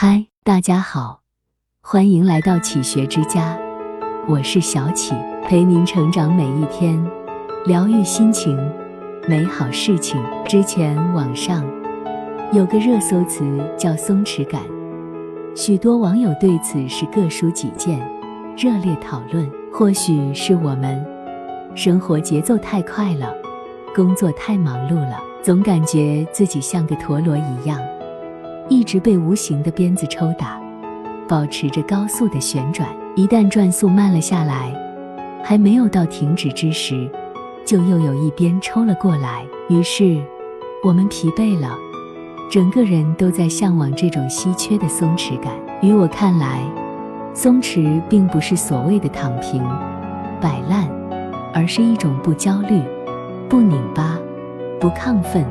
[0.00, 1.22] 嗨，大家好，
[1.82, 3.58] 欢迎来到启学之家，
[4.28, 5.12] 我是小启，
[5.44, 7.04] 陪您成长每一天，
[7.66, 8.56] 疗愈心情，
[9.26, 10.24] 美好事情。
[10.46, 11.68] 之前网上
[12.52, 13.44] 有个热搜词
[13.76, 14.62] 叫“松弛感”，
[15.56, 17.98] 许多网友对此是各抒己见，
[18.56, 19.50] 热烈讨论。
[19.72, 21.04] 或许是我们
[21.74, 23.34] 生活节奏太快了，
[23.96, 27.80] 工作太忙碌了，总感觉自己像个陀螺一样。
[28.68, 30.60] 一直被无形的鞭子抽打，
[31.26, 32.88] 保持着高速的旋转。
[33.16, 34.72] 一旦转速慢了下来，
[35.42, 37.10] 还没有到停止之时，
[37.64, 39.44] 就又有一鞭抽了过来。
[39.68, 40.20] 于是，
[40.84, 41.76] 我们疲惫了，
[42.50, 45.52] 整个人都在向往这种稀缺的松弛感。
[45.80, 46.60] 于我看来，
[47.34, 49.62] 松弛并不是所谓的躺平、
[50.40, 50.88] 摆烂，
[51.54, 52.82] 而是一种不焦虑、
[53.48, 54.18] 不拧巴、
[54.78, 55.44] 不亢奋、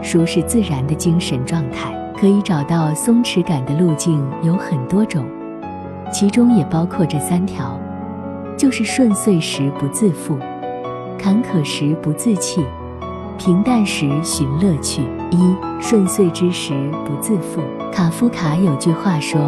[0.00, 1.92] 舒适自然的精神状态。
[2.24, 5.22] 可以找到松弛感的路径有很多种，
[6.10, 7.78] 其中也包括这三条，
[8.56, 10.38] 就是顺遂时不自负，
[11.18, 12.64] 坎坷时不自弃，
[13.36, 15.02] 平淡时寻乐趣。
[15.30, 16.72] 一顺遂之时
[17.04, 17.60] 不自负。
[17.92, 19.38] 卡夫卡有句话说：“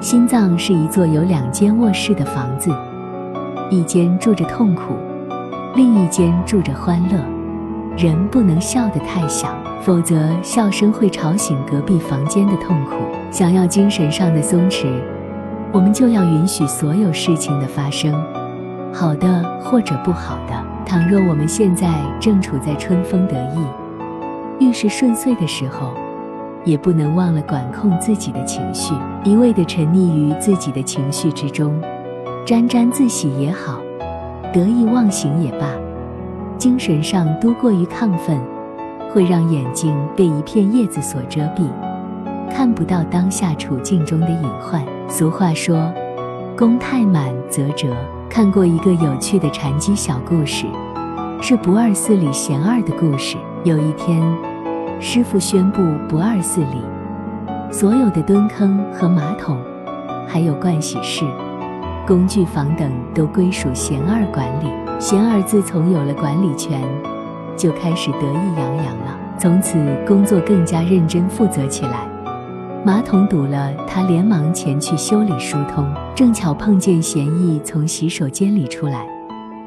[0.00, 2.70] 心脏是一座有两间卧室的房子，
[3.68, 4.94] 一间住着痛苦，
[5.74, 7.22] 另一间住着欢乐。
[7.98, 12.92] 人不能笑得太响。”否则，笑声会吵醒隔壁房间的痛苦。
[13.32, 14.86] 想要精神上的松弛，
[15.72, 18.14] 我们就要允许所有事情的发生，
[18.92, 20.54] 好的或者不好的。
[20.86, 21.88] 倘若我们现在
[22.20, 25.94] 正处在春风得意、遇事顺遂的时候，
[26.64, 31.74] 也不能忘了管控自己的情绪，一味地沉溺于自己的情绪之中，
[32.46, 33.80] 沾沾自喜也好，
[34.52, 35.66] 得意忘形也罢，
[36.56, 38.38] 精神上多过于亢奋。
[39.12, 41.68] 会让眼睛被一片叶子所遮蔽，
[42.50, 44.82] 看不到当下处境中的隐患。
[45.08, 45.92] 俗话说
[46.56, 47.88] ：“功太满则折。”
[48.30, 50.66] 看过一个有趣的禅机小故事，
[51.42, 53.36] 是不二寺里贤二的故事。
[53.62, 54.22] 有一天，
[54.98, 56.80] 师傅宣布不二寺里
[57.70, 59.58] 所有的蹲坑和马桶，
[60.26, 61.26] 还有盥洗室、
[62.06, 64.70] 工具房等都归属贤二管理。
[64.98, 66.80] 贤二自从有了管理权。
[67.56, 72.08] 就开始得意洋洋了，从此工作更加认真负责起来。
[72.84, 75.86] 马桶堵了，他连忙前去修理疏通。
[76.14, 79.06] 正巧碰见贤义从洗手间里出来，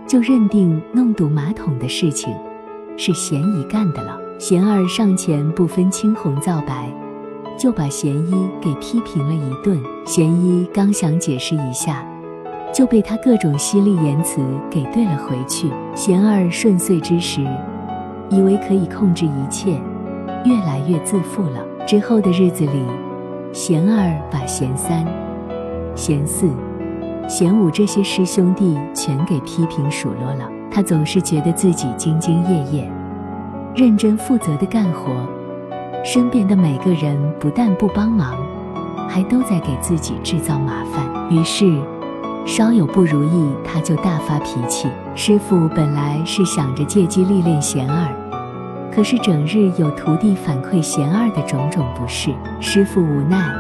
[0.06, 2.34] 就认定弄堵马桶的事情
[2.98, 4.18] 是贤义干的了。
[4.38, 6.90] 贤二上前不分青红皂白，
[7.58, 9.82] 就把贤一给批评了一顿。
[10.06, 12.06] 贤一刚想解释一下，
[12.74, 15.72] 就被他各种犀利言辞给怼了回去。
[15.96, 17.48] 贤二顺遂之时。
[18.30, 19.80] 以为可以控制一切，
[20.44, 21.66] 越来越自负了。
[21.86, 22.84] 之后的日子里，
[23.54, 25.06] 贤二把贤三、
[25.96, 26.50] 贤四、
[27.28, 30.50] 贤五这些师兄弟全给批评数落了。
[30.72, 32.92] 他总是觉得自己兢兢业业、
[33.76, 35.12] 认真负责的干活，
[36.04, 38.36] 身边的每个人不但不帮忙，
[39.08, 41.06] 还都在给自己制造麻烦。
[41.32, 41.80] 于是，
[42.46, 44.88] 稍有不如意，他就大发脾气。
[45.16, 48.08] 师傅本来是想着借机历练贤二。
[48.94, 53.52] 可是整日有徒弟反馈贤二的种种不是，师傅无奈，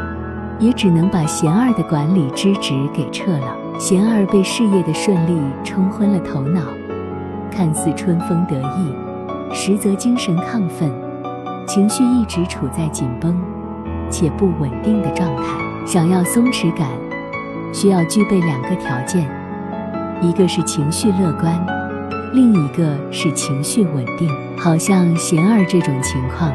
[0.59, 3.57] 也只能把贤二的管理之职给撤了。
[3.77, 6.61] 贤二被事业的顺利冲昏了头脑，
[7.51, 8.95] 看似春风得意，
[9.53, 10.89] 实则精神亢奋，
[11.67, 13.35] 情绪一直处在紧绷
[14.09, 15.43] 且不稳定的状态。
[15.85, 16.87] 想要松弛感，
[17.75, 19.29] 需要具备两个条件，
[20.21, 21.53] 一个是情绪乐观。
[22.31, 26.53] 另一个是情绪稳定，好像贤二这种情况，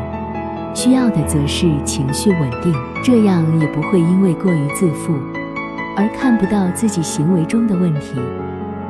[0.74, 5.12] 需要的则是情绪稳定，这样也不会因为过于自负
[5.94, 8.18] 而看不到自己行为中的问题，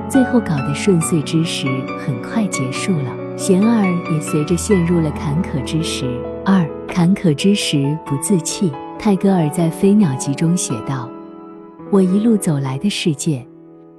[0.09, 1.67] 最后搞得顺遂之时
[1.99, 6.07] 很快结束了，贤二也随着陷入了坎坷之时。
[6.45, 8.73] 二坎坷之时不自弃。
[9.01, 11.09] 泰戈尔在《飞鸟集》中写道
[11.91, 13.47] ：“我一路走来的世界。”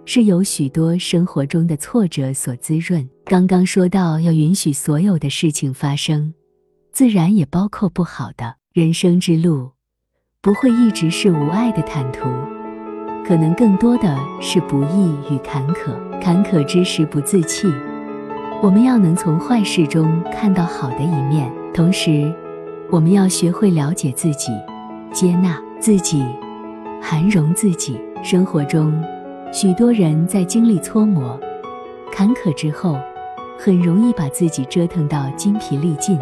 [0.04, 3.08] 是由许多生活中的挫折所滋润。
[3.24, 6.34] 刚刚说到要允许所有的事情发生，
[6.92, 8.56] 自然也包括不好的。
[8.74, 9.72] 人生之路
[10.42, 12.22] 不会一直是无爱的坦途，
[13.24, 15.94] 可能更多的是不易与坎坷。
[16.20, 17.68] 坎坷之时不自弃，
[18.64, 22.34] 我们要能从坏事中看到好的一面，同时
[22.90, 24.52] 我们要学会了解自己，
[25.14, 26.26] 接纳自己，
[27.02, 28.00] 涵容自己。
[28.24, 28.94] 生活中。
[29.52, 31.38] 许多人在经历挫磨、
[32.12, 32.98] 坎坷之后，
[33.58, 36.18] 很容易把自己折腾到筋疲力尽，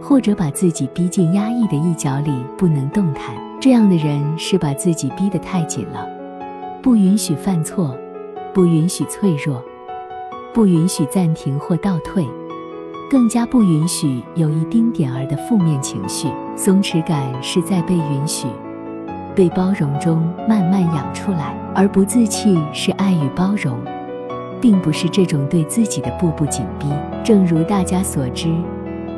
[0.00, 3.34] 或者把自己逼进压抑的一角里不能动弹。
[3.60, 6.06] 这样的人是把自己逼得太紧了，
[6.82, 7.96] 不允许犯错，
[8.52, 9.60] 不允许脆弱，
[10.52, 12.24] 不允许暂停或倒退，
[13.10, 16.28] 更加不允许有一丁点儿的负面情绪。
[16.54, 18.46] 松弛感是在被允许、
[19.34, 23.76] 被包容中慢慢养出来，而不自弃是爱与包容，
[24.60, 26.86] 并不是这种对自己的步步紧逼。
[27.24, 28.48] 正如大家所知，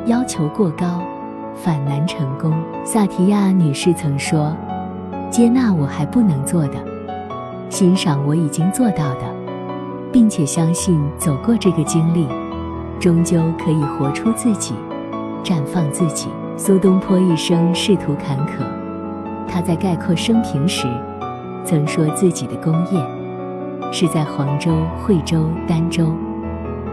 [0.05, 1.01] 要求过高。
[1.55, 2.53] 反难成功。
[2.83, 4.55] 萨提亚女士曾说
[5.27, 6.75] ：“接纳我还不能做的，
[7.67, 9.23] 欣赏我已经做到的，
[10.11, 12.27] 并且相信走过这个经历，
[12.99, 14.75] 终究可以活出自己，
[15.43, 18.63] 绽放自己。”苏东坡一生仕途坎坷，
[19.47, 20.87] 他在概括生平时，
[21.63, 24.71] 曾说自己的功业是在黄州、
[25.01, 26.11] 惠州、儋州。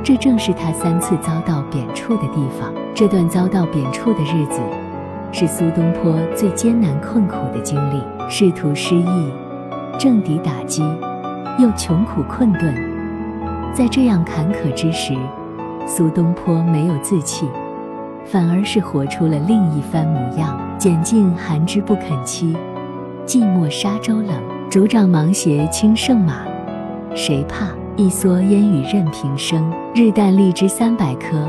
[0.02, 2.72] 这正是他三次遭到贬黜的地方。
[2.94, 4.60] 这段遭到贬黜的日子，
[5.32, 8.00] 是苏东坡最艰难困苦的经历。
[8.28, 9.32] 仕途失意，
[9.98, 10.82] 政敌打击，
[11.58, 12.74] 又穷苦困顿，
[13.74, 15.14] 在这样坎坷之时，
[15.86, 17.48] 苏东坡没有自弃，
[18.24, 20.58] 反而是活出了另一番模样。
[20.78, 22.54] 拣尽寒枝不肯栖，
[23.26, 24.28] 寂寞沙洲冷。
[24.70, 26.42] 竹杖芒鞋轻胜马，
[27.14, 27.68] 谁怕？
[27.96, 31.48] 一蓑烟雨任平生，日啖荔枝三百颗，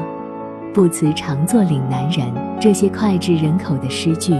[0.71, 2.31] 不辞长作岭南人。
[2.61, 4.35] 这些脍炙人口的诗句，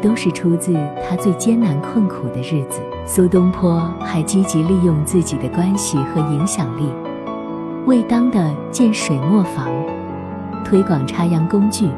[0.00, 0.74] 都是出自
[1.06, 2.80] 他最艰难困苦的日子。
[3.04, 6.90] 苏东坡还积极利用自己的关系和影响力，
[7.84, 9.68] 为当的建水磨坊、
[10.66, 11.88] 推广插秧工具、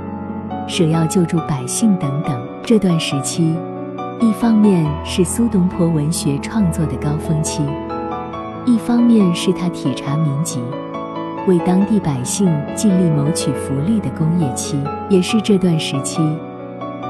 [0.67, 2.39] 舍药救助百姓等等。
[2.63, 3.57] 这段时期，
[4.21, 7.63] 一方面是苏东坡文学创作的高峰期。
[8.67, 10.61] 一方面是他体察民急，
[11.47, 14.79] 为当地百姓尽力谋取福利的工业期，
[15.09, 16.21] 也是这段时期，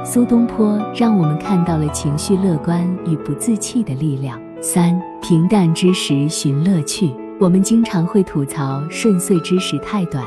[0.04, 4.40] 苏东坡让我们看到了情绪乐观与不自弃的力量。
[4.60, 10.22] 三平淡之时寻乐趣，我们经常会吐槽顺遂之时太短，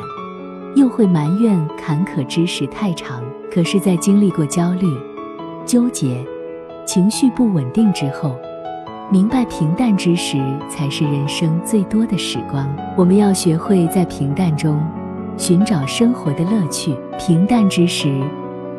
[0.76, 3.22] 又会埋怨坎坷之时太长。
[3.54, 4.88] 可是，在经历过焦虑、
[5.66, 6.26] 纠结、
[6.86, 8.36] 情绪不稳定之后，
[9.12, 10.38] 明白平淡之时
[10.70, 12.74] 才是人生最多的时光。
[12.96, 14.82] 我们要学会在平淡中
[15.38, 16.96] 寻找生活的乐趣。
[17.20, 18.22] 平淡之时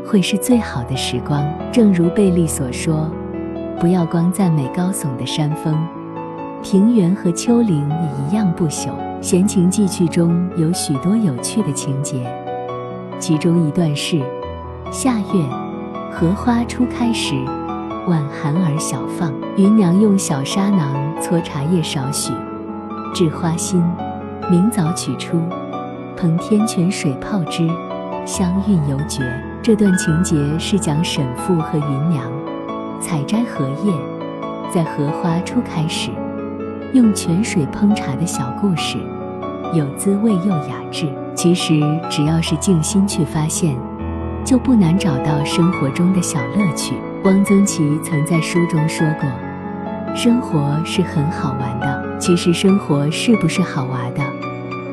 [0.06, 1.46] 会是最好的时光。
[1.70, 3.10] 正如贝利所说
[3.78, 5.76] ：“不要光赞美高耸的山峰，
[6.62, 8.88] 平原和丘陵也一样不朽。”
[9.22, 12.26] 《闲情记趣》中有许多有趣的情节，
[13.20, 14.20] 其中一段是：
[14.90, 15.48] 夏月，
[16.10, 17.36] 荷花初开时。
[18.08, 22.32] 晚寒而小放，芸娘用小砂囊搓茶叶少许，
[23.14, 23.80] 置花心，
[24.50, 25.40] 明早取出，
[26.18, 27.70] 烹天泉水泡之，
[28.26, 29.22] 香韵犹绝。
[29.62, 32.28] 这段情节是讲沈复和芸娘
[33.00, 33.92] 采摘荷叶，
[34.68, 36.10] 在荷花初开时
[36.92, 38.98] 用泉水烹茶的小故事，
[39.72, 41.08] 有滋味又雅致。
[41.34, 41.80] 其实
[42.10, 43.74] 只要是静心去发现，
[44.44, 46.94] 就不难找到生活中的小乐趣。
[47.24, 49.28] 汪曾祺曾在书中说过
[50.14, 52.19] ：“生活是很好玩的。
[52.19, 54.20] 其实，生活是不是好玩的，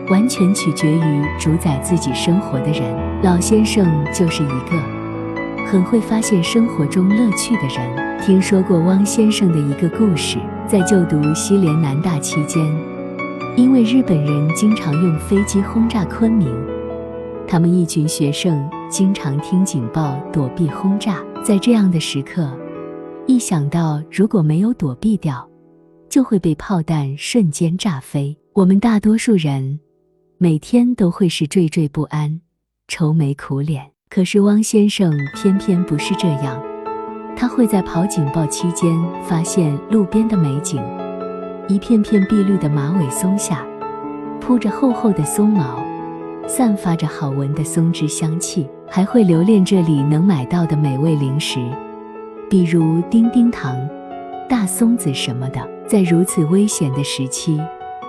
[0.10, 2.82] 完全取决于主宰自己生活的人。
[3.22, 8.20] 老先生就是一个很会发现生活中乐趣的人。
[8.22, 10.38] 听说过汪先生的一个故事，
[10.68, 12.64] 在就读西联南大期间，
[13.60, 16.48] 因为日本人经常用飞机轰炸昆明，
[17.46, 22.58] 他们一群学生经常听警报躲避轰炸。”在这样的时刻，
[23.28, 25.46] 一想到如果没有躲避掉，
[26.08, 29.78] 就会被炮弹瞬间炸飞，我们大多数人
[30.38, 32.40] 每天都会是惴惴不安、
[32.88, 33.92] 愁眉苦脸。
[34.10, 36.58] 可是汪先生偏偏不是这样，
[37.36, 40.82] 他会在跑警报期间发现路边的美景：
[41.70, 43.64] 一片片碧绿的马尾松下，
[44.42, 45.86] 铺着厚厚的松毛。
[46.48, 51.60] 散发着好闻的松脂香气，还会留恋这里能买到的美味零食，
[52.50, 53.78] 比如丁丁糖、
[54.50, 55.62] 大松子什么的。
[55.88, 57.62] 在如此危险的时期，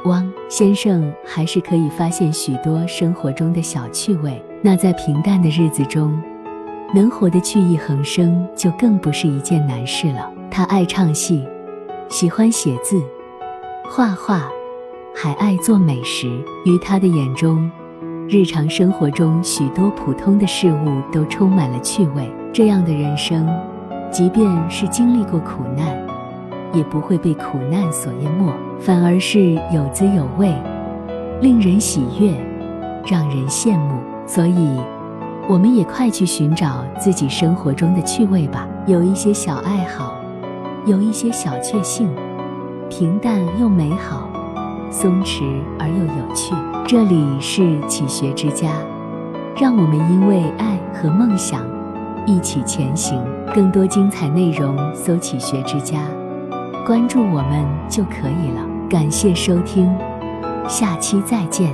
[0.07, 4.43] 汪先生还是可以发现许多生活中的小趣味。
[4.63, 6.19] 那在平淡的日子中，
[6.95, 10.33] 能活得趣意横生，就更不是一件难事了。
[10.51, 11.47] 他爱唱戏，
[12.09, 13.03] 喜欢写字、
[13.93, 14.49] 画画，
[15.13, 16.29] 还爱做美食。
[16.65, 17.69] 于他的眼中，
[18.29, 23.49] 日常生活中许多普通的事物都充满了趣味，这样的人生，
[24.09, 25.89] 即便是经历过苦难，
[26.73, 30.55] 也不会被苦难所淹没，反而是有滋有味，
[31.41, 32.33] 令人喜悦，
[33.05, 34.01] 让人羡慕。
[34.25, 34.79] 所以，
[35.49, 38.69] 我们也快去寻找自己生活中的趣味吧。
[38.87, 40.15] 有一些小爱好，
[40.87, 42.09] 有一些小确幸，
[42.91, 44.29] 平淡又美好，
[44.91, 46.53] 松弛而又有趣。
[46.85, 48.73] 这里是启学之家，
[49.57, 51.63] 让我们因为爱和梦想
[52.27, 53.25] 一起前行。
[53.55, 56.01] 更多精彩内容，搜“启学之家”，
[56.85, 58.67] 关注我们就可以了。
[58.89, 59.97] 感谢收听，
[60.69, 61.73] 下期再见。